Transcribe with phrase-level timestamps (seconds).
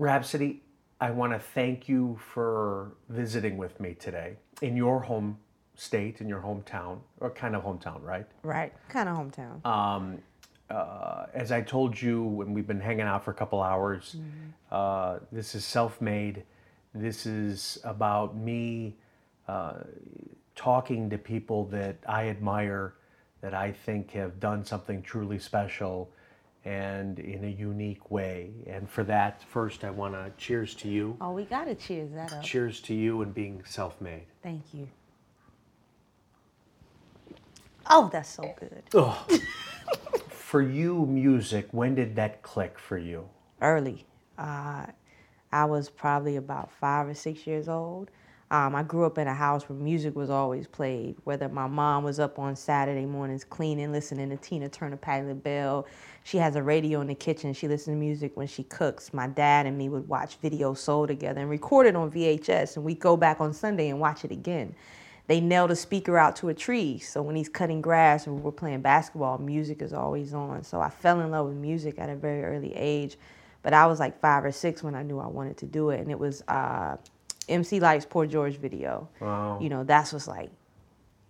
[0.00, 0.62] Rapsody,
[0.98, 5.36] I want to thank you for visiting with me today in your home
[5.74, 8.24] state, in your hometown, or kind of hometown, right?
[8.42, 9.66] Right, kind of hometown.
[9.66, 10.22] Um,
[10.70, 14.16] uh, as I told you when we've been hanging out for a couple hours,
[14.72, 16.44] uh, this is self made.
[16.94, 18.96] This is about me
[19.48, 19.80] uh,
[20.56, 22.94] talking to people that I admire,
[23.42, 26.10] that I think have done something truly special
[26.64, 28.50] and in a unique way.
[28.66, 31.16] And for that, first, I want to cheers to you.
[31.20, 32.42] oh, we gotta cheers that up.
[32.42, 34.26] Cheers to you and being self made.
[34.42, 34.88] Thank you.
[37.88, 38.82] Oh, that's so good.
[38.94, 39.26] Oh.
[40.28, 43.28] for you, music, when did that click for you?
[43.60, 44.04] Early.
[44.36, 44.86] Uh,
[45.52, 48.10] I was probably about five or six years old.
[48.52, 52.02] Um, I grew up in a house where music was always played, whether my mom
[52.02, 55.86] was up on Saturday mornings cleaning, listening to Tina Turner, Patti LaBelle.
[56.24, 57.52] She has a radio in the kitchen.
[57.52, 59.14] She listens to music when she cooks.
[59.14, 62.84] My dad and me would watch Video Soul together and record it on VHS, and
[62.84, 64.74] we'd go back on Sunday and watch it again.
[65.28, 68.50] They nailed a speaker out to a tree, so when he's cutting grass or we're
[68.50, 70.64] playing basketball, music is always on.
[70.64, 73.16] So I fell in love with music at a very early age,
[73.62, 76.00] but I was like five or six when I knew I wanted to do it,
[76.00, 76.96] and it was uh,
[77.50, 79.08] MC Lyte's Poor George video.
[79.20, 79.58] Wow.
[79.60, 80.50] You know, that's what's like,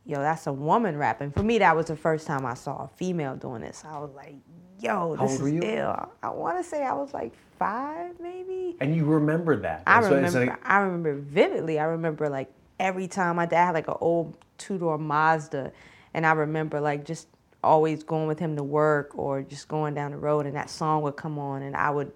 [0.06, 1.30] yo, that's a woman rapping.
[1.32, 3.84] For me, that was the first time I saw a female doing this.
[3.86, 4.34] I was like,
[4.78, 5.60] yo, this is you?
[5.62, 6.08] ill.
[6.22, 8.77] I want to say I was like five, maybe.
[8.80, 9.82] And you remember that.
[9.86, 10.46] I So remember.
[10.46, 11.78] like- I remember vividly.
[11.78, 15.72] I remember like every time my dad had like an old two door Mazda,
[16.14, 17.28] and I remember like just
[17.62, 21.02] always going with him to work or just going down the road, and that song
[21.02, 22.10] would come on, and I would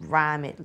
[0.00, 0.58] rhyme it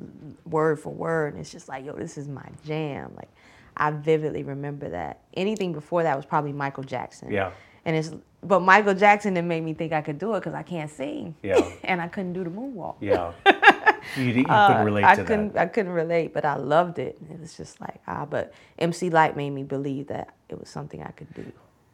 [0.45, 3.13] word for word, and it's just like, yo, this is my jam.
[3.15, 3.29] Like
[3.77, 5.19] I vividly remember that.
[5.33, 7.31] Anything before that was probably Michael Jackson.
[7.31, 7.51] Yeah.
[7.85, 8.11] And it's
[8.43, 11.35] but Michael Jackson didn't me think I could do it because I can't sing.
[11.43, 11.61] Yeah.
[11.83, 12.95] and I couldn't do the moonwalk.
[12.99, 13.31] Yeah.
[14.17, 15.61] You, you couldn't Uh, relate I to couldn't, that.
[15.61, 17.19] I couldn't relate, but I loved it.
[17.31, 21.03] It was just like ah, but MC Lyte made me believe that it was something
[21.03, 21.45] I could do.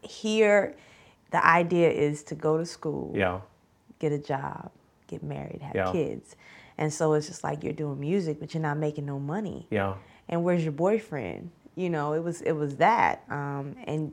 [0.01, 0.73] Here,
[1.31, 3.41] the idea is to go to school, Yeah.
[3.99, 4.71] get a job,
[5.07, 5.91] get married, have Yeah.
[5.91, 6.37] kids,
[6.77, 9.67] and so it's just like you're doing music, but you're not making no money.
[9.71, 9.95] Yeah.
[10.29, 11.51] And where's your boyfriend?
[11.75, 13.23] You know, it was it was that.
[13.29, 14.11] Um, and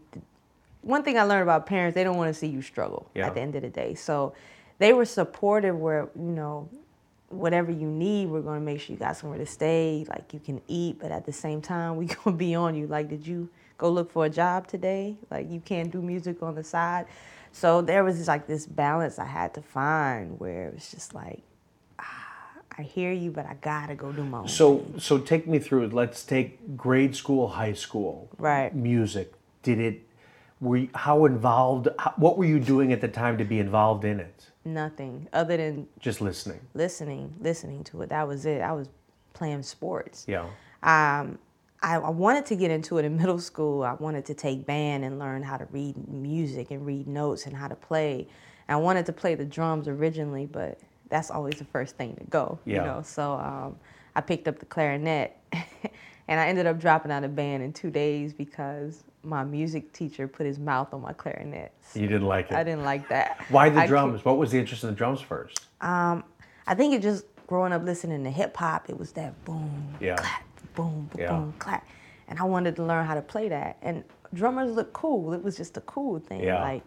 [0.82, 3.26] one thing I learned about parents, they don't want to see you struggle Yeah.
[3.26, 3.94] at the end of the day.
[3.94, 4.34] So
[4.78, 6.68] they were supportive where, you know,
[7.30, 10.40] whatever you need, we're going to make sure you got somewhere to stay, like you
[10.40, 12.86] can eat, but at the same time, we going to be on you.
[12.86, 13.48] Like, did you
[13.78, 15.16] go look for a job today?
[15.30, 17.06] Like, you can't do music on the side.
[17.52, 21.14] So there was just like this balance I had to find where it was just
[21.14, 21.42] like,
[22.76, 25.58] I hear you, but I got to go do my own So so take me
[25.58, 25.92] through it.
[25.92, 28.30] Let's take grade school, high school.
[28.38, 28.74] Right.
[28.74, 29.32] Music.
[29.62, 30.02] Did it
[30.60, 34.04] were you, how involved how, what were you doing at the time to be involved
[34.04, 34.50] in it?
[34.64, 36.60] Nothing other than Just listening.
[36.74, 38.08] listening, listening to it.
[38.08, 38.60] That was it.
[38.60, 38.88] I was
[39.34, 40.24] playing sports.
[40.26, 40.44] Yeah.
[40.82, 41.38] Um,
[41.82, 43.82] I, I wanted to get into it in middle school.
[43.82, 47.54] I wanted to take band and learn how to read music and read notes and
[47.54, 48.26] how to play.
[48.68, 52.58] I wanted to play the drums originally, but that's always the first thing to go.
[52.64, 52.76] Yeah.
[52.76, 53.76] You know, so um,
[54.14, 57.90] I picked up the clarinet, and I ended up dropping out of band in two
[57.90, 61.72] days because my music teacher put his mouth on my clarinet.
[61.94, 62.56] You didn't like it.
[62.56, 63.42] I didn't like that.
[63.48, 64.24] Why the I drums?
[64.24, 65.60] What was the interest in the drums first?
[65.80, 66.24] Um,
[66.66, 70.16] I think it just growing up listening to hip hop, it was that boom, Yeah.
[70.16, 70.42] clap,
[70.74, 71.28] boom, boom, Yeah.
[71.28, 71.86] boom, clap,
[72.28, 73.76] and I wanted to learn how to play that.
[73.82, 75.32] And drummers look cool.
[75.34, 76.42] It was just a cool thing.
[76.42, 76.62] Yeah.
[76.62, 76.82] Like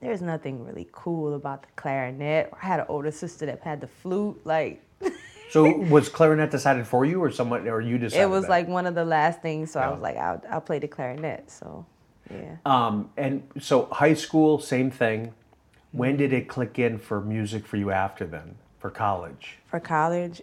[0.00, 2.52] there's nothing really cool about the clarinet.
[2.60, 4.40] I had an older sister that had the flute.
[4.44, 4.82] Like
[5.50, 8.24] So was clarinet decided for you or someone or you decided?
[8.24, 8.50] it was that?
[8.50, 9.72] like one of the last things.
[9.72, 9.80] So.
[9.80, 11.50] I was like, I'll, I'll play the clarinet.
[11.50, 11.86] So
[12.30, 12.56] yeah.
[12.66, 15.32] Um, and so high school, same thing.
[15.92, 18.56] When did it click in for music for you after then?
[18.78, 19.58] For college?
[19.66, 20.40] for college,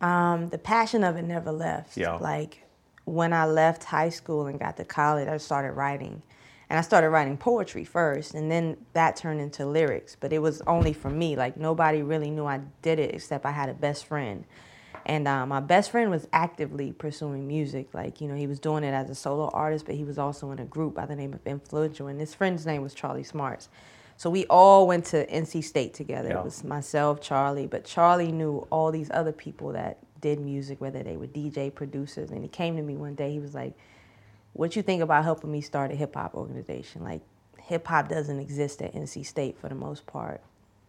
[0.00, 1.96] um, the passion of it never left.
[1.96, 2.14] Yeah.
[2.14, 2.64] Like
[3.04, 6.22] when I left high school and got to college, I started writing.
[6.70, 10.16] And I started writing poetry first, and then that turned into lyrics.
[10.18, 11.34] But it was only for me.
[11.36, 14.44] Like nobody really knew I did it except I had a best friend.
[15.06, 17.94] And uh, my best friend was actively pursuing music.
[17.94, 20.50] Like, you know, he was doing it as a solo artist, but he was also
[20.50, 22.08] in a group by the name of Influential.
[22.08, 23.70] And his friend's name was Charlie Smarts.
[24.18, 26.28] So we all went to NC State together.
[26.30, 26.40] Yeah.
[26.40, 31.02] It was myself, Charlie, but Charlie knew all these other people that did music, whether
[31.02, 32.30] they were DJ producers.
[32.30, 33.74] And he came to me one day, he was like,
[34.58, 37.04] What you think about helping me start a hip hop organization?
[37.04, 37.20] Like,
[37.60, 40.40] hip hop doesn't exist at NC State for the most part.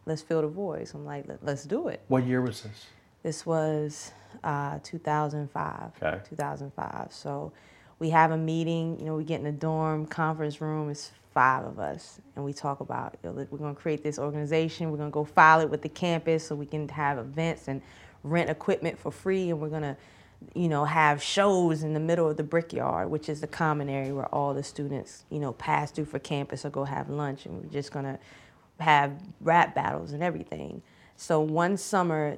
[0.08, 0.96] Let's fill the voice.
[0.96, 2.02] I'm like, "Let- Let's do it.
[2.08, 2.88] What year was this?
[3.22, 4.12] This was
[4.44, 5.92] uh, 2005.
[6.02, 6.20] Okay.
[6.28, 7.14] 2005.
[7.14, 7.52] So
[8.00, 8.98] we have a meeting.
[9.00, 10.90] You know, we get in a dorm conference room.
[10.90, 14.18] It's five of us, and we talk about you know, we're going to create this
[14.18, 14.90] organization.
[14.90, 17.84] We're going to go file it with the campus so we can have events and
[18.24, 19.96] rent equipment for free and we're going to
[20.56, 24.14] you know, have shows in the middle of the brickyard, which is the common area
[24.16, 27.46] where all the students, you know, pass through for campus or go have lunch.
[27.46, 28.18] And we're just gonna
[28.80, 30.82] have rap battles and everything.
[31.18, 32.38] So one summer,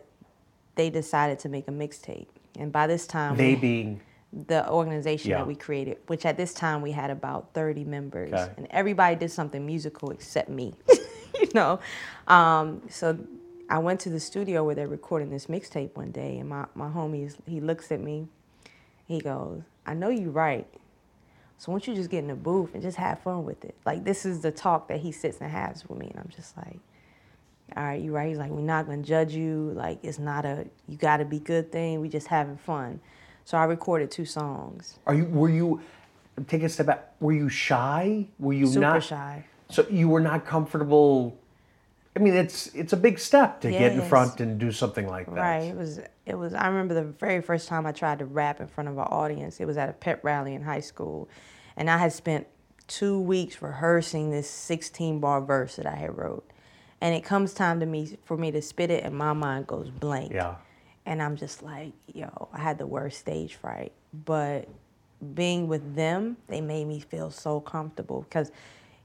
[0.76, 2.28] they decided to make a mixtape.
[2.58, 4.02] And by this time, They we- being
[4.48, 5.38] the organization Yeah.
[5.40, 8.52] that we created, which at this time we had about 30 members, Okay.
[8.58, 10.74] and everybody did something musical except me,
[11.40, 11.80] you know.
[12.28, 13.18] Um, so
[13.72, 16.90] I went to the studio where they're recording this mixtape one day, and my, my
[16.90, 18.28] homie, he looks at me,
[19.08, 20.68] he goes, I know you right.
[21.58, 23.76] So why don't you just get in the booth and just have fun with it?
[23.86, 26.58] Like this is the talk that he sits and has with me, and I'm just
[26.58, 26.80] like,
[27.78, 28.28] all right, you right.
[28.28, 29.72] He's like, we're not gonna judge you.
[29.74, 32.02] Like it's not a you gotta be good thing.
[32.02, 33.00] We just having fun.
[33.46, 35.00] So I recorded two songs.
[35.08, 35.80] are you were you
[36.48, 38.28] take a step back were you shy?
[38.38, 39.46] Were you Super not shy.
[39.70, 41.38] So you were not comfortable
[42.16, 45.28] I mean it's it's a big step to get in front and do something like
[45.28, 45.36] that.
[45.36, 45.64] Right.
[45.64, 48.68] It was it was I remember the very first time I tried to rap in
[48.68, 49.60] front of an audience.
[49.60, 51.30] It was at a pep rally in high school.
[51.78, 52.48] And I had spent
[52.88, 56.46] two weeks rehearsing this 16 bar verse that I had wrote.
[57.00, 59.90] And it comes time to me for me to spit it and my mind goes
[59.90, 60.34] blank.
[60.34, 60.56] Yeah.
[61.06, 63.94] And I'm just like, yo, I had the worst stage fright.
[64.14, 64.68] But
[65.34, 68.52] being with them, they made me feel so comfortable because,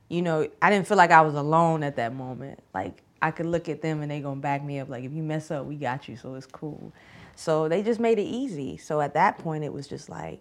[0.08, 2.60] you know, I didn't feel like I was alone at that moment.
[2.74, 4.88] Like I could look at them and they gonna back me up.
[4.88, 6.92] Like if you mess up, we got you, so it's cool.
[7.34, 8.76] So they just made it easy.
[8.76, 10.40] So at that point, it was just like,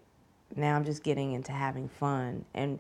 [0.55, 2.45] now I'm just getting into having fun.
[2.53, 2.79] And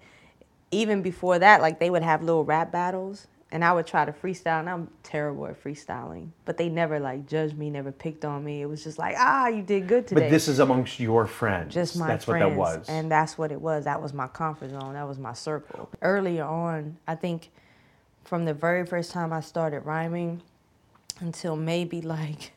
[0.71, 4.11] even before that, like they would have little rap battles and I would try to
[4.11, 6.29] freestyle and I'm terrible at freestyling.
[6.45, 8.61] But they never like judged me, never picked on me.
[8.61, 10.21] It was just like, ah, you did good today.
[10.21, 11.73] But this is amongst your friends.
[11.73, 12.43] just my That's friends.
[12.43, 12.89] what that was.
[12.89, 13.85] And that's what it was.
[13.85, 14.93] That was my comfort zone.
[14.93, 15.89] That was my circle.
[16.01, 17.49] Earlier on, I think
[18.23, 20.41] from the very first time I started rhyming
[21.19, 22.51] until maybe like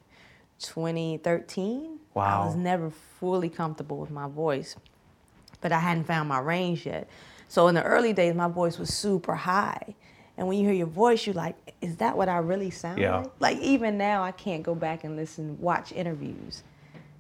[0.61, 2.91] 2013, I was never
[3.21, 4.75] fully comfortable with my voice.
[5.61, 7.09] But I hadn't found my range yet.
[7.47, 9.95] So in the early days, my voice was super high.
[10.39, 13.19] And when you hear your voice, you're like, is that what I really sound Yeah.
[13.19, 13.31] like?
[13.41, 16.63] Like even now, I can't go back and listen, watch interviews,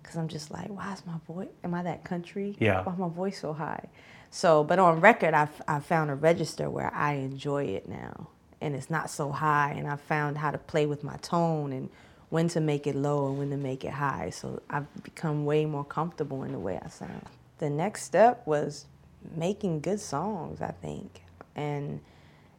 [0.00, 1.49] because I'm just like, why is my voice?
[1.65, 2.56] Am I that country?
[2.61, 2.85] Yeah.
[2.85, 3.85] Why is my voice so high?
[4.31, 8.29] So, but on record, I've I found a register where I enjoy it now,
[8.61, 9.75] and it's not so high.
[9.76, 11.88] And I found how to play with my tone and
[12.31, 14.31] when to make it low and when to make it high.
[14.31, 17.25] So I've become way more comfortable in the way I sound.
[17.59, 18.87] The next step was
[19.35, 21.23] making good songs, I think,
[21.56, 22.00] and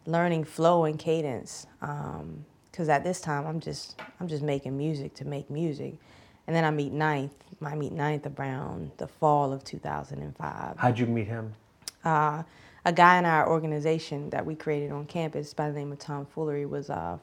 [0.10, 1.68] learning flow and cadence.
[2.72, 5.96] Because at this time, I'm just I'm just making music to make music,
[6.48, 7.34] and then I meet Ninth.
[7.64, 11.54] I meet Ninth around the fall of 2005 How'd you meet him?
[12.06, 12.44] uh,
[12.86, 16.26] a guy in our organization that we created on campus by the name of Tom
[16.26, 17.18] Foolery was uh,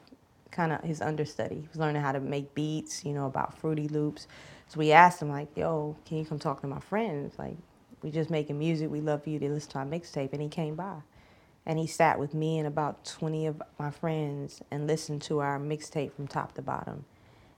[0.51, 1.55] kind of his understudy.
[1.57, 4.27] He was learning how to make beats, you know, about Fruity Loops.
[4.69, 7.39] So we asked him like, "Yo, can you come talk to my friends?
[7.39, 7.57] Like,
[8.03, 8.89] we just making music.
[8.91, 10.97] We love for you to listen to our mixtape." And he came by,
[11.67, 15.59] and he sat with me and about 20 of my friends and listened to our
[15.59, 17.03] mixtape from top to bottom.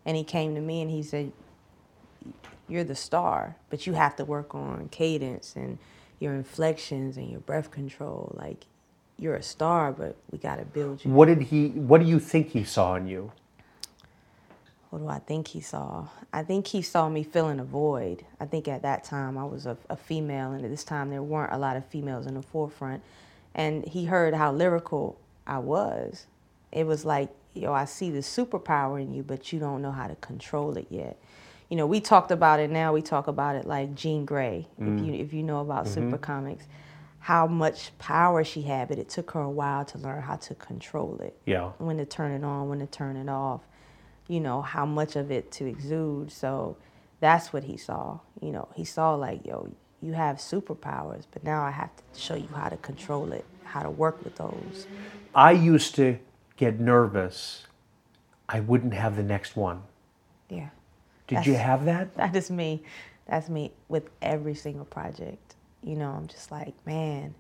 [0.04, 1.32] And he came to me and he said,
[2.68, 5.78] you're the star, but you have to work on cadence and
[6.20, 8.34] your inflections and your breath control.
[8.36, 8.66] Like
[9.20, 11.12] you're a star, but we got to build you.
[11.12, 13.32] What did he what do you think he saw in you?
[14.90, 16.08] What do I think he saw?
[16.34, 18.26] I think he saw me filling a void.
[18.40, 21.22] I think at that time I was a, a female, and at this time there
[21.22, 23.04] weren't a lot of females in the forefront.
[23.60, 26.28] And he heard how lyrical I was.
[26.72, 30.08] It was like, yo, I see the superpower in you, but you don't know how
[30.08, 31.20] to control it yet.
[31.68, 32.94] You know, we talked about it now.
[32.94, 35.06] We talk about it like Jean Grey, if mm.
[35.06, 35.94] you if you know about mm-hmm.
[35.94, 36.68] super comics,
[37.20, 40.56] how much power she had, but it took her a while to learn how to
[40.56, 41.72] control it Yeah.
[41.80, 43.62] when to turn it on, when to turn it off,
[44.30, 46.32] you know, how much of it to exude.
[46.32, 46.78] So
[47.20, 48.20] that's what he saw.
[48.42, 49.70] You know, he saw like, yo,
[50.02, 53.84] you have superpowers, but now I have to show you how to control it, how
[53.84, 54.88] to work with those.
[55.36, 56.18] I used to
[56.58, 57.66] get nervous.
[58.48, 59.84] I wouldn't have the next one.
[60.50, 60.70] Yeah.
[61.28, 62.16] Did you have that?
[62.18, 62.84] That is me.
[63.28, 65.56] That's me with every single project.
[65.84, 67.36] You know, I'm just like, man,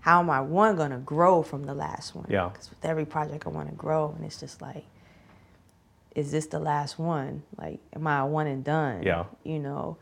[0.00, 2.26] how am I one gonna grow from the last one?
[2.28, 2.50] Yeah.
[2.52, 4.84] Because with every project I want to grow, and it's just like,
[6.14, 7.42] is this the last one?
[7.56, 9.02] Like, am I a one and done?
[9.02, 9.24] Yeah.
[9.44, 9.96] You know,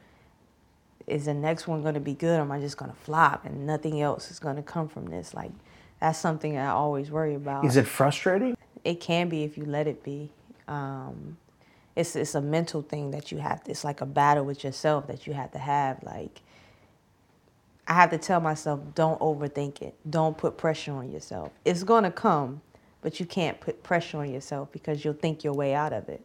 [1.11, 4.00] is the next one gonna be good, or am I just gonna flop and nothing
[4.00, 5.35] else is gonna come from this?
[5.35, 5.50] Like,
[6.00, 8.57] that's something I always worry about Is it frustrating?
[8.85, 10.31] it can be if you let it be.
[10.69, 11.37] Um,
[11.97, 13.62] it's it's a mental thing that you have.
[13.64, 16.02] To, it's like a battle with yourself that you have to have.
[16.02, 16.40] Like
[17.87, 19.95] I have to tell myself, don't overthink it.
[20.09, 21.50] Don't put pressure on yourself.
[21.64, 22.62] It's gonna come,
[23.02, 26.25] but you can't put pressure on yourself because you'll think your way out of it.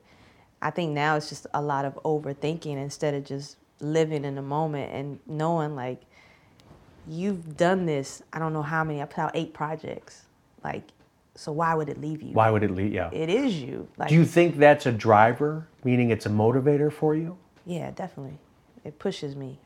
[0.62, 4.42] I think now it's just a lot of overthinking instead of just living in the
[4.42, 6.02] moment and knowing like
[7.08, 8.22] you've done this.
[8.34, 9.02] I don't know how many.
[9.02, 10.24] I put out eight projects.
[10.64, 10.84] Like,
[11.36, 12.34] so why would it leave you?
[12.34, 12.94] Why would it leave?
[12.94, 13.10] Yeah.
[13.12, 13.88] It is you.
[13.98, 17.38] Like, Do you think that's a driver, meaning it's a motivator for you?
[17.66, 18.38] Yeah, definitely.
[18.84, 19.60] It pushes me,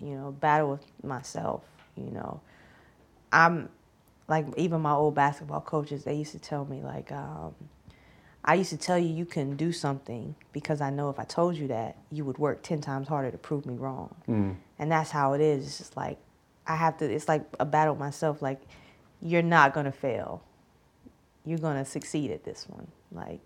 [0.00, 1.64] you know, battle with myself,
[1.96, 2.40] you know.
[3.32, 3.68] I'm
[4.28, 7.54] like even my old basketball coaches, they used to tell me like um,
[8.46, 11.56] I used to tell you you couldn't do something because I know if I told
[11.56, 14.14] you that, you would work 10 times harder to prove me wrong.
[14.28, 14.56] Mm.
[14.78, 15.66] And that's how it is.
[15.66, 16.18] It's just like
[16.66, 18.60] I have to it's like a battle with myself like
[19.20, 20.42] you're not going to fail.
[21.44, 22.86] You're going to succeed at this one.
[23.10, 23.40] Like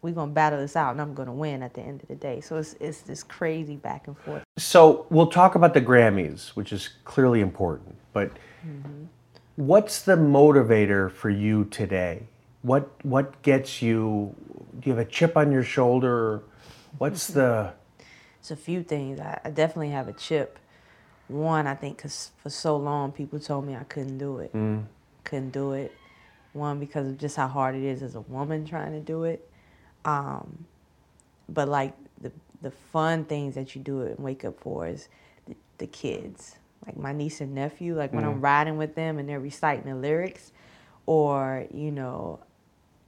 [0.00, 2.08] we're going to battle this out and I'm going to win at the end of
[2.08, 2.40] the day.
[2.40, 4.42] So it's it's this crazy back and forth.
[4.56, 7.96] So we'll talk about the Grammys, which is clearly important.
[8.14, 8.32] But
[9.56, 12.22] what's the motivator for you today?
[12.62, 14.34] What what gets you?
[14.78, 16.42] Do you have a chip on your shoulder?
[16.98, 17.72] What's the
[18.40, 19.20] It's a few things.
[19.20, 20.58] I, I definitely have a chip.
[21.28, 24.52] One, I think, because for so long people told me I couldn't do it.
[25.24, 25.92] Couldn't do it.
[26.52, 29.48] One, because of just how hard it is as a woman trying to do it.
[30.04, 30.64] Um,
[31.48, 35.08] but like the the fun things that you do it and wake up for is
[35.46, 36.56] the, the kids.
[36.84, 37.94] Like my niece and nephew.
[37.96, 40.50] Like when I'm riding with them and they're reciting the lyrics,
[41.06, 42.40] or you know,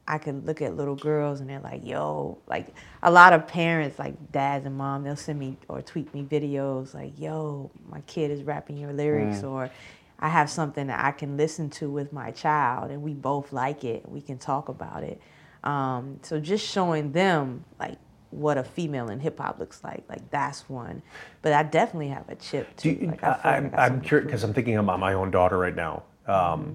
[0.06, 3.98] I can look at little girls and they're like, yo, like a lot of parents,
[3.98, 8.30] like dads and mom, they'll send me or tweet me videos like, yo, my kid
[8.30, 9.70] is rapping your lyrics, or
[10.18, 13.84] I have something that I can listen to with my child and we both like
[13.84, 14.08] it.
[14.08, 15.20] We can talk about it.
[15.62, 17.98] Um, so just showing them like
[18.30, 21.02] what a female in hip hop looks like, like that's one.
[21.42, 22.98] But I definitely have a chip Do too.
[23.02, 25.76] you, like, I like am I'm curious because I'm thinking about my own daughter right
[25.76, 26.02] now.
[26.26, 26.72] Um, Mm-hmm.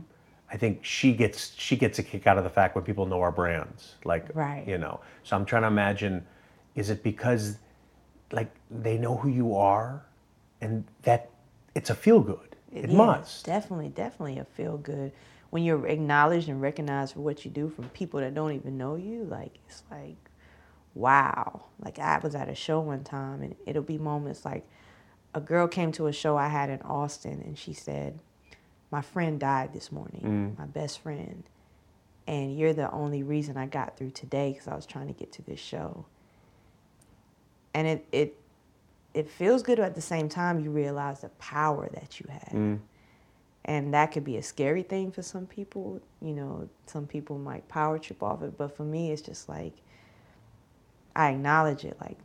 [0.51, 3.21] I think she gets she gets a kick out of the fact when people know
[3.21, 4.65] our brands, like Right.
[4.67, 5.01] you know.
[5.23, 6.25] So I'm trying to imagine,
[6.75, 7.57] is it because,
[8.31, 10.05] like, they know who you are,
[10.61, 11.29] and that
[11.75, 12.55] it's a feel good.
[12.73, 13.45] It Yeah, must.
[13.45, 15.11] Definitely, definitely a feel good.
[15.49, 18.95] When you're acknowledged and recognized for what you do from people that don't even know
[18.95, 20.17] you, like it's like,
[20.93, 21.63] wow.
[21.79, 24.67] Like I was at a show one time and it'll be moments like
[25.33, 28.19] a girl came to a show I had in Austin and she said,
[28.91, 30.59] My friend died this morning, mm.
[30.59, 31.43] my best friend.
[32.25, 35.31] And you're the only reason I got through today because I was trying to get
[35.33, 36.05] to this show.
[37.73, 38.37] And it, it
[39.13, 42.53] it feels good but at the same time you realize the power that you have.
[42.53, 42.79] Mm.
[43.65, 47.67] And that could be a scary thing for some people you know some people might
[47.67, 49.73] power trip off it but for me it's just like
[51.15, 52.17] i acknowledge it like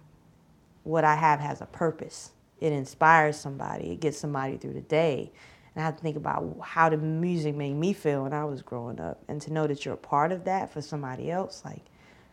[0.85, 2.31] what i have has a purpose.
[2.61, 5.33] It inspires somebody it gets somebody through the day
[5.75, 8.63] and i have to think about how the music made me feel when i was
[8.63, 11.83] growing up and to know that you're a part of that for somebody else like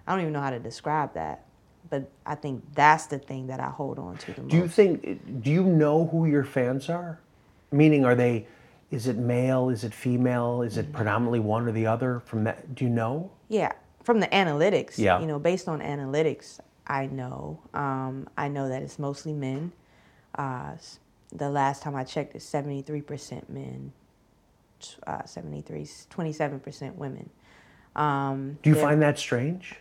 [0.07, 1.45] i don't even know how to describe that
[1.89, 4.67] but i think that's the thing that i hold on to the most Do you
[4.67, 5.41] think?
[5.43, 7.19] Do you know who your fans are?
[7.71, 8.47] Meaning, are they?
[8.91, 9.69] Is it male?
[9.69, 10.61] Is it female?
[10.63, 10.89] Is Mm-hmm.
[10.89, 12.19] it predominantly one or the other?
[12.21, 13.31] From that, do you know?
[13.47, 13.71] Yeah,
[14.03, 14.97] from the analytics.
[14.97, 15.19] Yeah.
[15.19, 17.59] You know, based on analytics, I know.
[17.75, 19.71] Um, I know that it's mostly men.
[20.35, 20.73] Uh,
[21.31, 23.91] the last time I checked, it's 73% men,
[25.05, 27.29] uh, 73, 27% women.
[27.95, 29.75] Um, Do you find that strange?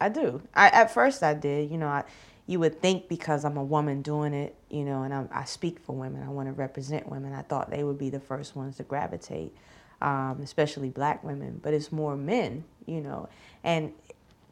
[0.00, 0.42] I do.
[0.54, 1.70] I at first I did.
[1.70, 2.04] You know, I,
[2.46, 5.78] you would think because I'm a woman doing it, you know, and I'm, I speak
[5.78, 6.22] for women.
[6.24, 7.32] I want to represent women.
[7.32, 9.54] I thought they would be the first ones to gravitate,
[10.00, 11.60] um, especially black women.
[11.62, 13.28] But it's more men, you know,
[13.62, 13.92] and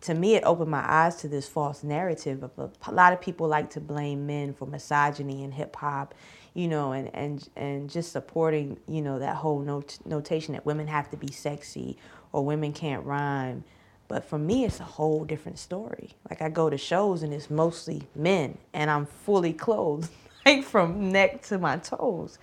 [0.02, 3.20] to me it opened my eyes to this false narrative of a, a lot of
[3.20, 6.14] people like to blame men for misogyny and hip hop
[6.54, 10.86] you know and and and just supporting you know that whole not- notation that women
[10.86, 11.96] have to be sexy
[12.32, 13.64] or women can't rhyme.
[14.08, 16.10] But for me it's a whole different story.
[16.28, 20.10] Like i go to shows and it's mostly men and i'm fully clothed
[20.46, 22.38] like from neck to my toes.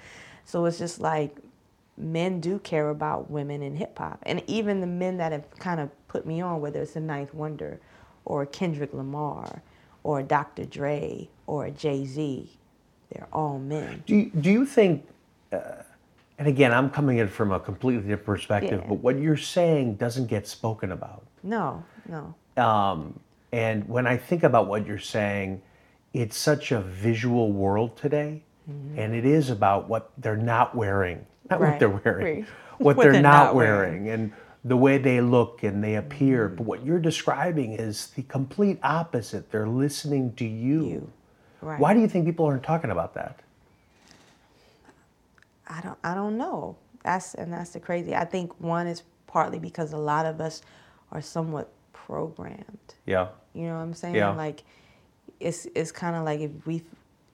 [0.46, 1.38] So it's just like
[1.98, 4.20] men do care about women in hip hop.
[4.24, 7.34] And even the men that have kind of put me on, whether it's a Ninth
[7.34, 7.80] Wonder
[8.26, 9.62] or Kendrick Lamar
[10.04, 10.66] or Dr.
[10.66, 12.50] Dre or Jay Z,
[13.12, 14.04] they're all men.
[14.06, 15.08] Do you, do you think,
[15.52, 15.60] uh,
[16.38, 18.90] and again, I'm coming in from a completely different perspective, Yeah.
[18.90, 21.24] but what you're saying doesn't get spoken about.
[21.42, 22.36] No, no.
[22.62, 23.20] Um,
[23.52, 25.62] and when I think about what you're saying,
[26.14, 28.44] it's such a visual world today,
[28.98, 31.80] and it is about what they're not wearing, not what Mm-hmm.
[31.80, 32.48] They're wearing, Right.
[32.80, 34.32] what, they're, not, wearing, and
[34.64, 36.50] the way they look and they appear.
[36.50, 39.52] But what you're describing is the complete opposite.
[39.52, 40.86] They're listening to you.
[40.86, 41.12] You.
[41.62, 41.80] Right.
[41.80, 43.40] Why do you think people aren't talking about that?
[45.68, 46.78] I don't I don't know.
[47.04, 48.16] That's and that's the crazy.
[48.16, 50.62] I think one is partly because a lot of us
[51.12, 52.96] are somewhat programmed.
[53.06, 53.30] Yeah.
[53.54, 54.16] You know what I'm saying?
[54.16, 54.32] Yeah.
[54.32, 54.64] Like
[55.40, 56.84] it's it's kind of like if we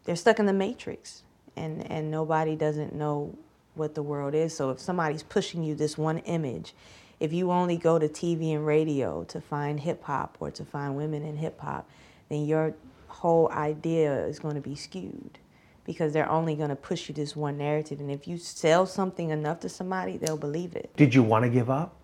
[0.05, 1.23] they're stuck in the matrix
[1.55, 3.35] and and nobody doesn't know
[3.75, 4.55] what the world is.
[4.55, 6.73] So if somebody's pushing you this one image,
[7.19, 10.95] if you only go to TV and radio to find hip hop or to find
[10.95, 11.89] women in hip hop,
[12.29, 12.73] then your
[13.07, 15.39] whole idea is going to be skewed
[15.85, 19.29] because they're only going to push you this one narrative and if you sell something
[19.29, 20.91] enough to somebody, they'll believe it.
[20.95, 21.95] Did you want to give up?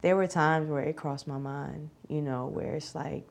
[0.00, 3.26] There were times where it crossed my mind, you know, where it's like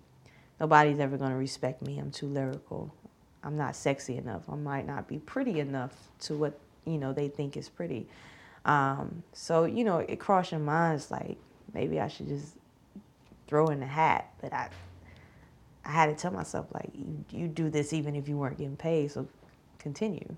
[0.60, 1.98] nobody's ever going to respect me.
[1.98, 2.94] I'm too lyrical.
[3.44, 4.44] I'm not sexy enough.
[4.50, 8.08] I might not be pretty enough to what you know they think is pretty.
[8.65, 10.96] Um, so you know, it crossed your mind.
[10.96, 11.38] It's like
[11.74, 12.56] maybe I should just
[13.48, 14.32] throw in the hat.
[14.41, 14.70] But I,
[15.86, 18.77] I had to tell myself like, you, you do this even if you weren't getting
[18.77, 19.12] paid.
[19.12, 19.27] So
[19.79, 20.36] continue,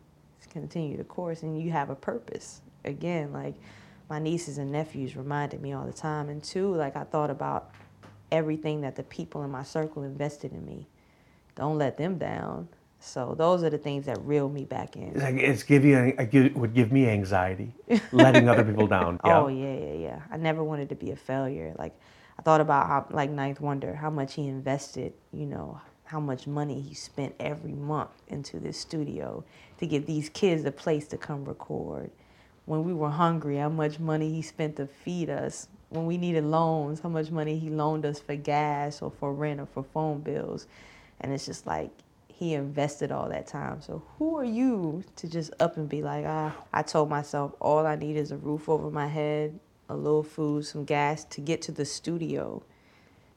[0.49, 2.61] continue the course, and you have a purpose.
[2.85, 3.55] Again, like
[4.09, 7.71] my nieces and nephews reminded me all the time, and two, like I thought about
[8.31, 10.87] everything that the people in my circle invested in me.
[11.55, 12.69] Don't let them down.
[12.99, 15.09] So those are the things that reel me back in.
[15.09, 17.71] It's, like, it's give you it would give me anxiety,
[18.11, 19.19] letting other people down.
[19.23, 19.39] Oh, yeah.
[19.39, 20.21] Oh yeah, yeah, yeah.
[20.31, 21.73] I never wanted to be a failure.
[21.77, 21.93] Like
[22.37, 25.13] I thought about how, like Ninth Wonder, how much he invested.
[25.31, 29.43] You know, how much money he spent every month into this studio
[29.77, 32.11] to give these kids a place to come record.
[32.65, 35.67] When we were hungry, how much money he spent to feed us.
[35.89, 39.59] When we needed loans, how much money he loaned us for gas or for rent
[39.59, 40.67] or for phone bills.
[41.21, 41.89] And it's just like
[42.39, 43.81] he invested all that time.
[43.81, 47.85] So who are you to just up and be like, ah, I told myself all
[47.85, 51.61] I need is a roof over my head, a little food, some gas to get
[51.63, 52.63] to the studio.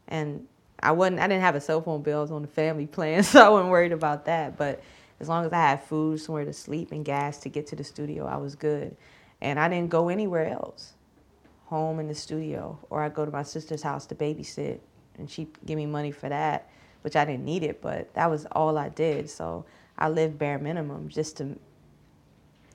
[0.07, 0.47] And
[0.81, 3.23] I wasn't I didn't have a cell phone bill, I was on the family plan,
[3.25, 4.57] so I wasn't worried about that.
[4.57, 4.85] But
[5.19, 7.85] as long as I had food, somewhere to sleep and gas to get to the
[7.85, 8.97] studio, I was good.
[9.41, 10.93] And I didn't go anywhere else.
[11.65, 12.79] Home in the studio.
[12.89, 14.79] Or I'd go to my sister's house to babysit
[15.19, 16.71] and she'd give me money for that
[17.03, 19.29] which I didn't need it, but that was all I did.
[19.29, 19.65] So
[19.99, 21.59] I lived bare minimum just to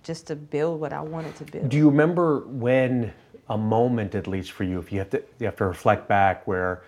[0.04, 1.70] just to build what I wanted to build.
[1.70, 3.14] Do you remember when
[3.50, 6.48] a moment, at least for you, if you have to you have to reflect back,
[6.48, 6.84] where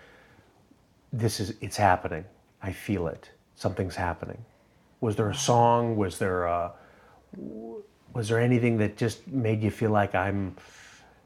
[1.12, 2.24] this is it's happening,
[2.62, 4.44] I feel it, something's happening.
[5.00, 5.96] Was there a song?
[5.96, 6.72] Was there a
[8.12, 10.56] was there anything that just made you feel like I'm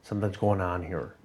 [0.03, 1.15] something's going on here?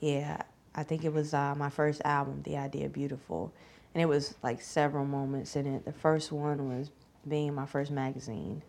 [0.00, 0.42] Yeah,
[0.74, 3.52] I think it was uh, my first album, The Idea Beautiful
[3.96, 5.86] and it was like several moments in it.
[5.86, 6.90] The first one was
[7.26, 8.62] being my first magazine.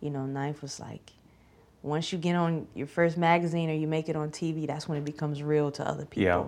[0.00, 1.12] You know, Ninth was like,
[1.82, 4.96] once you get on your first magazine or you make it on TV, that's when
[4.96, 6.22] it becomes real to other people.
[6.22, 6.46] Yeah.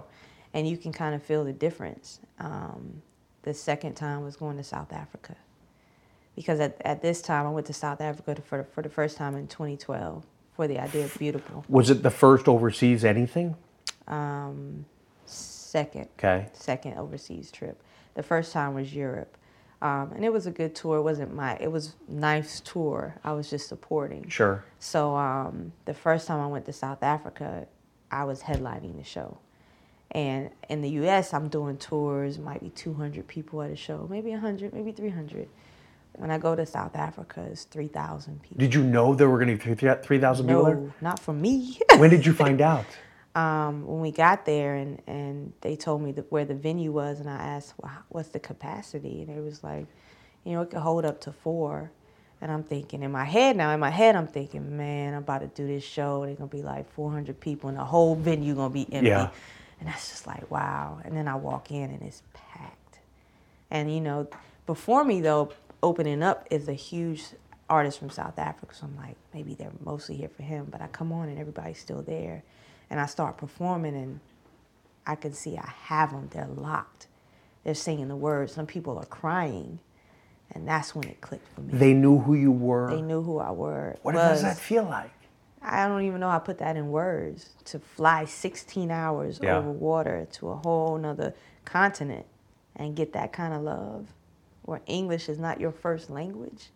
[0.55, 2.21] And you can kind of feel the difference.
[2.39, 3.03] Um,
[3.43, 5.37] the second time was going to South Africa.
[6.35, 9.37] Because at, at this time, I went to South Africa for, for the first time
[9.37, 10.25] in 2012
[10.57, 11.63] for the idea of beautiful.
[11.69, 13.55] Was it the first overseas anything?
[14.09, 14.87] Um,
[15.27, 16.09] second.
[16.19, 16.49] Okay.
[16.55, 17.83] Second overseas trip.
[18.15, 19.37] The first time was Europe.
[19.83, 20.97] Um, and it was a good tour.
[20.99, 23.17] It wasn't my, it was nice tour.
[23.23, 24.29] I was just supporting.
[24.29, 24.65] Sure.
[24.79, 27.67] So um, the first time I went to South Africa,
[28.11, 29.39] I was headlining the show.
[30.13, 34.31] And in the U.S., I'm doing tours, might be 200 people at a show, maybe
[34.31, 35.49] 100, maybe 300.
[36.17, 38.59] When I go to South Africa, it's 3,000 people.
[38.59, 40.77] Did you know there were going to be 3,000 people there?
[40.77, 41.81] No, not for me.
[41.97, 42.87] when did you find out?
[43.35, 47.21] Um, when we got there and, and they told me the, where the venue was
[47.21, 49.23] and I asked, well, what's the capacity?
[49.23, 49.87] And it was like,
[50.45, 51.91] you know, it could hold up to four.
[52.41, 55.41] And I'm thinking in my head now, in my head, I'm thinking, man, I'm about
[55.41, 56.27] to do this show.
[56.27, 59.09] They're going to be like 400 people and the whole venue going to be empty.
[59.09, 59.31] Yeah.
[59.81, 61.01] And that's just like, wow.
[61.05, 62.99] And then I walk in and it's packed.
[63.71, 64.29] And, you know,
[64.67, 67.25] before me, though, opening up is a huge
[67.69, 68.75] artist from South Africa.
[68.75, 70.69] So I'm like, maybe they're mostly here for him.
[70.71, 72.45] But I come on and everybody's still there
[72.91, 74.21] and I start performing and
[75.07, 76.29] I can see I have them.
[76.33, 77.07] They're locked.
[77.63, 78.53] They're singing the words.
[78.53, 79.79] Some people are crying.
[80.53, 81.77] And that's when it clicked for me.
[81.77, 82.91] They knew who you were.
[82.91, 83.97] They knew who I were.
[84.03, 84.23] What was.
[84.25, 85.11] does that feel like?
[85.63, 87.51] I don't even know how to put that in words.
[87.67, 89.57] To fly 16 hours Yeah.
[89.57, 92.27] over water to a whole nother continent
[92.77, 94.09] and get that kind of love,
[94.63, 96.71] where English is not your first language.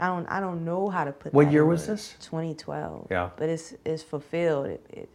[0.00, 2.14] I don't I don't know how to put What year was this?
[2.20, 3.08] 2012.
[3.10, 3.30] Yeah.
[3.36, 4.66] But it's it's fulfilled.
[4.66, 5.08] It, it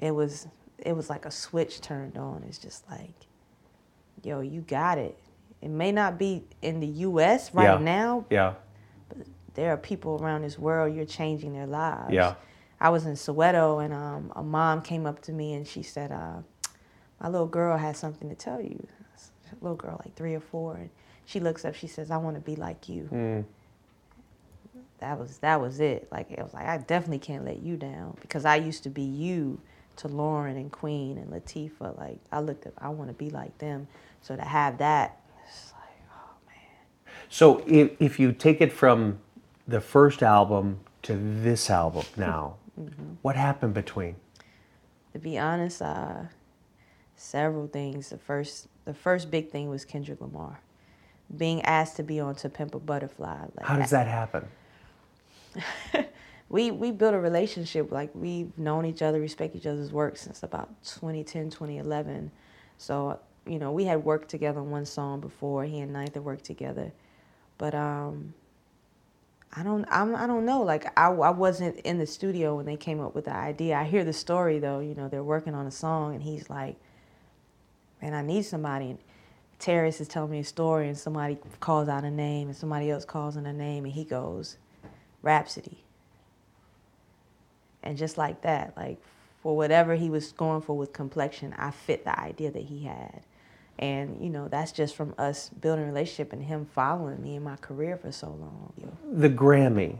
[0.00, 2.44] it was it was like a switch turned on.
[2.48, 3.14] It's just like,
[4.24, 5.16] yo, you got it.
[5.62, 7.54] It may not be in the U.S.
[7.54, 7.78] right Yeah.
[7.78, 8.54] now, Yeah.
[9.08, 12.12] But there are people around this world you're changing their lives.
[12.12, 12.34] Yeah.
[12.78, 16.10] I was in Soweto and um, a mom came up to me and she said,
[16.12, 16.42] uh,
[17.22, 18.84] "My little girl has something to tell you."
[19.52, 20.90] A little girl, like three or four, and
[21.24, 21.74] she looks up.
[21.76, 23.44] She says, "I want to be like you." Mm.
[24.98, 26.08] That was that was it.
[26.10, 29.02] Like it was like I definitely can't let you down because I used to be
[29.02, 29.60] you
[29.96, 31.98] to Lauryn and Queen and Latifah.
[31.98, 33.88] Like I looked up, I want to be like them.
[34.22, 37.14] So to have that, it's like, oh man.
[37.28, 39.18] So if, if you take it from
[39.68, 43.14] the first album to this album now, mm-hmm.
[43.22, 44.16] what happened between?
[45.12, 46.24] To be honest, uh,
[47.16, 48.10] several things.
[48.10, 50.60] The first, the first big thing was Kendrick Lamar
[51.36, 53.40] being asked to be on To Pimp a Butterfly.
[53.56, 54.46] Like, How does that happen?
[56.48, 60.42] We we built a relationship like we've known each other respect each other's work since
[60.42, 62.30] about 2010 2011
[62.78, 66.24] so you know we had worked together on one song before he and ninth had
[66.24, 66.92] worked together.
[67.58, 68.34] But um
[69.52, 72.76] i don't I'm, i don't know like I, I wasn't in the studio when they
[72.76, 73.76] came up with the idea.
[73.76, 76.76] I hear the story though you know they're working on a song and he's like
[78.02, 78.90] man i need somebody.
[78.90, 78.98] And
[79.58, 83.04] Terrace is telling me a story and somebody calls out a name and somebody else
[83.04, 84.58] calls in a name and he goes,
[85.26, 85.84] Rapsody.
[87.82, 88.98] And just like that, like
[89.42, 93.22] for whatever he was going for with complexion, I fit the idea that he had.
[93.78, 97.42] And, you know, that's just from us building a relationship and him following me in
[97.42, 98.72] my career for so long.
[99.12, 99.98] The Grammy.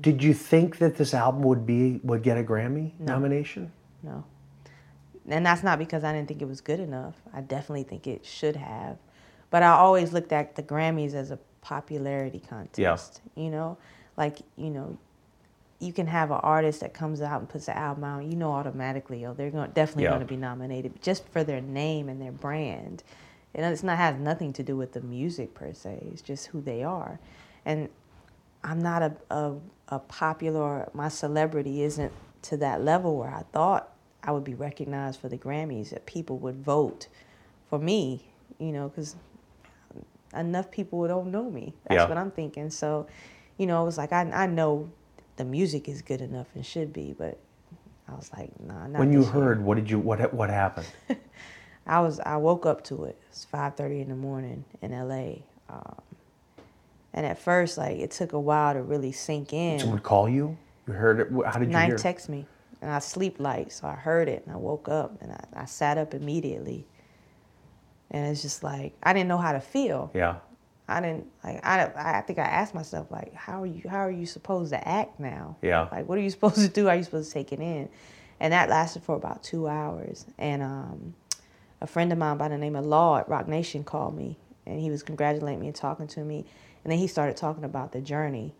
[0.00, 3.14] Did you think that this album would be would get a Grammy no.
[3.14, 3.72] nomination?
[4.02, 4.24] No
[5.30, 7.14] and that's not because I didn't think it was good enough.
[7.32, 8.98] I definitely think it should have.
[9.50, 13.20] But I always looked at the Grammys as a popularity contest.
[13.36, 13.42] Yeah.
[13.42, 13.78] You know,
[14.20, 14.98] like, you know,
[15.78, 18.52] you can have an artist that comes out and puts an album out, you know
[18.52, 20.10] automatically, oh, they're going definitely yeah.
[20.10, 23.02] going to be nominated just for their name and their brand.
[23.54, 26.06] And it's not has nothing to do with the music per se.
[26.12, 27.18] It's just who they are.
[27.64, 27.88] And
[28.62, 29.54] I'm not a, a,
[29.88, 33.90] a popular, my celebrity isn't to that level where I thought
[34.22, 37.08] I would be recognized for the Grammys, that people would vote
[37.70, 38.26] for me,
[38.58, 39.16] you know, because
[40.36, 41.72] enough people don't know me.
[41.88, 42.08] That's yeah.
[42.08, 42.68] what I'm thinking.
[42.68, 43.06] So,
[43.60, 44.90] you know, it was like, I, I know
[45.36, 47.38] the music is good enough and should be, but
[48.08, 49.66] I was like, nah, not When you heard, year.
[49.66, 50.86] what did you, what, what happened?
[51.86, 53.20] I was, I woke up to it.
[53.28, 55.42] It's 5.30 in the morning in LA.
[55.68, 56.00] Um,
[57.12, 59.72] and at first, like, it took a while to really sink in.
[59.76, 60.56] Did someone call you?
[60.86, 61.28] You heard it?
[61.44, 62.46] How did you Nine hear text me
[62.80, 65.64] and I sleep light, so I heard it and I woke up and I, I
[65.66, 66.86] sat up immediately.
[68.10, 70.10] And it's just like I didn't know how to feel.
[70.14, 70.36] Yeah.
[70.90, 74.10] I didn't like I I think I asked myself like how are you how are
[74.10, 75.56] you supposed to act now?
[75.62, 75.88] Yeah.
[75.90, 76.86] Like what are you supposed to do?
[76.86, 77.88] How are you supposed to take it in?
[78.40, 80.24] And that lasted for about two hours.
[80.38, 81.14] And um,
[81.80, 84.80] a friend of mine by the name of Law at Roc Nation called me and
[84.80, 86.44] he was congratulating me and talking to me.
[86.84, 88.54] And then he started talking about the journey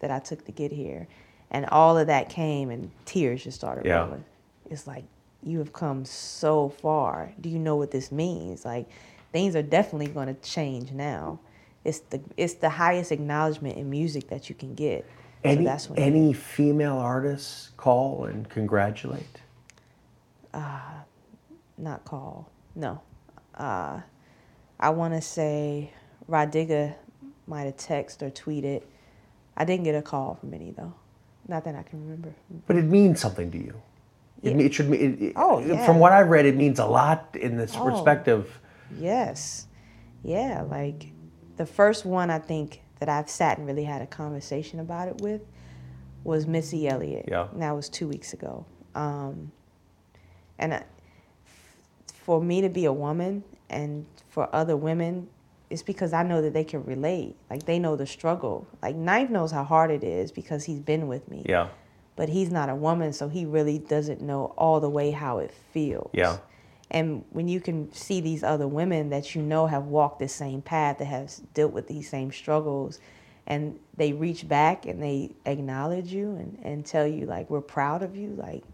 [0.00, 1.08] that I took to get here.
[1.50, 3.98] And all of that came and tears just started yeah.
[3.98, 4.24] rolling.
[4.70, 5.04] It's like,
[5.42, 7.32] you have come so far.
[7.40, 8.64] Do you know what this means?
[8.64, 8.88] Like,
[9.32, 11.38] things are definitely going to change now.
[11.86, 15.06] It's the it's the highest acknowledgement in music that you can get.
[15.44, 19.40] Any, so any female artists call and congratulate?
[20.52, 20.80] Uh,
[21.78, 22.50] not call.
[22.74, 23.00] No.
[23.54, 24.00] Uh,
[24.80, 25.92] I want to say
[26.26, 26.96] Rah Digga
[27.46, 28.82] might have texted or tweeted.
[29.56, 30.94] I didn't get a call from any though.
[31.46, 32.34] Not that I can remember.
[32.66, 33.80] But it means something to you.
[34.42, 34.50] Yeah.
[34.50, 35.18] It, it, should mean.
[35.20, 35.86] It, oh, yeah.
[35.86, 38.58] From what I read, it means a lot in this oh, perspective.
[38.98, 39.68] Yes.
[40.24, 40.62] Yeah.
[40.68, 41.12] Like
[41.56, 45.20] the first one I think that I've sat and really had a conversation about it
[45.20, 45.42] with
[46.24, 47.26] was Missy Elliott.
[47.28, 47.48] Yeah.
[47.52, 48.66] And that was two weeks ago.
[48.94, 49.52] Um,
[50.58, 50.84] and I,
[52.24, 55.28] for me to be a woman and for other women
[55.70, 57.36] it's because I know that they can relate.
[57.50, 58.66] Like they know the struggle.
[58.82, 61.44] Like Ninth knows how hard it is because he's been with me.
[61.46, 61.68] Yeah.
[62.14, 65.52] But he's not a woman, so he really doesn't know all the way how it
[65.72, 66.10] feels.
[66.12, 66.38] Yeah.
[66.90, 70.62] And when you can see these other women that you know have walked the same
[70.62, 73.00] path, that have dealt with these same struggles,
[73.46, 78.02] and they reach back and they acknowledge you and, and tell you like we're proud
[78.02, 78.64] of you, like,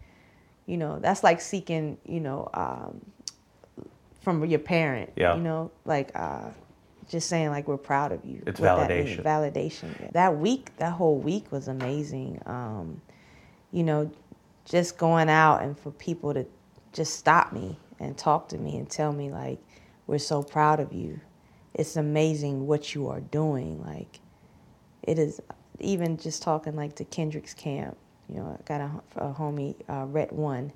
[0.65, 3.01] you know, that's like seeking, you know, um,
[4.21, 5.11] from your parent.
[5.15, 5.35] Yeah.
[5.35, 6.49] You know, like uh,
[7.09, 8.41] just saying like we're proud of you.
[8.47, 9.17] It's validation.
[9.17, 9.99] That validation.
[9.99, 10.09] Yeah.
[10.13, 12.41] That week, that whole week was amazing.
[12.45, 13.01] Um,
[13.71, 14.11] you know,
[14.65, 16.45] just going out and for people to
[16.93, 19.59] just stop me and talk to me and tell me like
[20.07, 21.19] we're so proud of you.
[21.73, 23.83] It's amazing what you are doing.
[23.83, 24.19] Like
[25.03, 25.41] it is
[25.79, 27.97] even just talking like to Kendrick's camp.
[28.29, 30.71] You know, I got a, a homie, uh, Rhett One,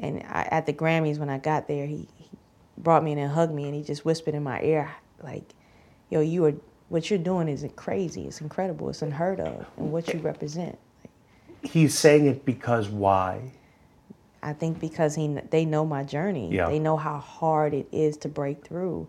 [0.00, 2.28] and I, at the Grammys when I got there, he, he
[2.76, 4.90] brought me in and hugged me, and he just whispered in my ear,
[5.22, 5.54] like,
[6.10, 6.54] yo, you are
[6.88, 8.26] what you're doing is crazy.
[8.26, 8.90] It's incredible.
[8.90, 10.78] It's unheard of, and what you represent.
[11.62, 13.52] He's saying it because why?
[14.42, 16.52] I think because he they know my journey.
[16.52, 16.68] Yeah.
[16.68, 19.08] They know how hard it is to break through,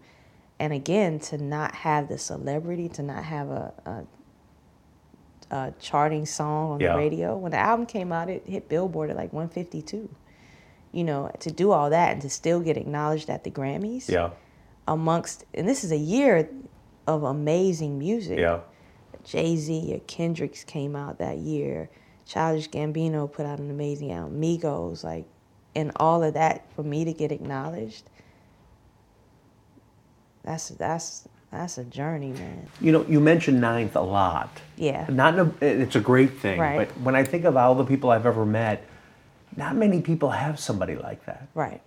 [0.59, 3.73] and again to not have the celebrity, to not have a,
[5.51, 6.93] a, a charting song on yeah.
[6.93, 7.37] the radio.
[7.37, 10.09] When the album came out, it hit Billboard at like 152.
[10.91, 14.07] you know, to do all that and to still get acknowledged at the Grammys.
[14.09, 14.29] Yeah.
[14.87, 16.47] Amongst, and this is a year
[17.07, 18.39] of amazing music.
[18.39, 18.59] Yeah.
[19.23, 21.89] Jay Z or Kendricks came out that year.
[22.25, 24.41] Childish Gambino put out an amazing album.
[24.41, 25.25] Migos, like,
[25.75, 28.03] and all of that for me to get acknowledged.
[30.43, 32.67] That's that's that's a journey, man.
[32.81, 34.49] You know, you mentioned Ninth a lot.
[34.75, 35.05] Yeah.
[35.09, 36.77] Not in a, it's a great thing, Right.
[36.89, 38.83] but when I think of all the people I've ever met,
[39.55, 41.47] not many people have somebody like that.
[41.53, 41.81] Right.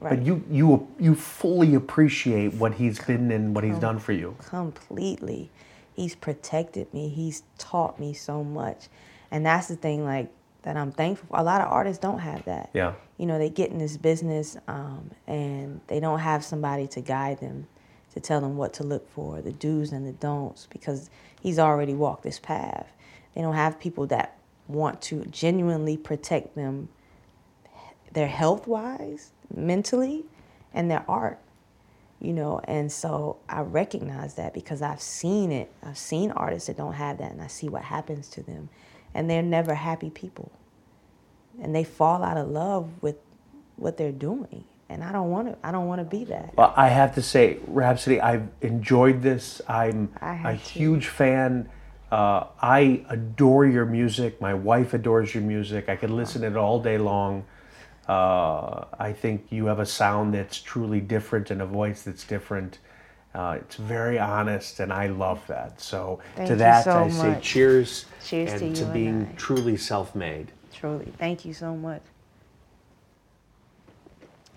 [0.00, 0.16] Right.
[0.16, 4.36] But you you you fully appreciate what he's been and what he's done for you.
[4.38, 5.50] completely.
[5.94, 7.08] He's protected me.
[7.08, 8.86] He's taught me so much.
[9.30, 10.30] And that's the thing, like,
[10.62, 11.38] that I'm thankful for.
[11.38, 12.70] A lot of artists don't have that.
[12.74, 12.94] Yeah.
[13.16, 17.40] You know, they get in this business um, and they don't have somebody to guide
[17.40, 17.66] them,
[18.14, 21.10] to tell them what to look for, the do's and the don'ts, because
[21.40, 22.90] he's already walked this path.
[23.34, 24.36] They don't have people that
[24.66, 26.88] want to genuinely protect them,
[28.12, 30.24] their health wise, mentally,
[30.74, 31.38] and their art
[32.20, 36.76] you know and so i recognize that because i've seen it i've seen artists that
[36.76, 38.68] don't have that and i see what happens to them
[39.14, 40.50] and they're never happy people
[41.62, 43.16] and they fall out of love with
[43.76, 46.72] what they're doing and i don't want to i don't want to be that Well,
[46.76, 49.60] I have to say, Rapsody, I've enjoyed this.
[49.68, 50.78] I'm a too.
[50.80, 51.68] huge fan.
[52.10, 54.40] Uh, I adore your music.
[54.40, 55.88] My wife adores your music.
[55.90, 57.44] I could listen to it all day long.
[58.08, 62.78] Uh, I think you have a sound that's truly different and a voice that's different.
[63.34, 65.80] Uh, it's very honest, and I love that.
[65.80, 69.36] So Thank to that, so I say cheers, Cheers and to to and being I.
[69.36, 70.50] truly self-made.
[70.72, 72.02] truly thank you so much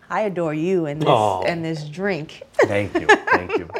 [0.09, 1.41] i adore you and this Aw.
[1.43, 3.67] and this drink Thank you, thank you.